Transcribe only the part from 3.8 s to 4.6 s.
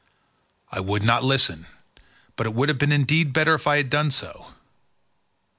done so.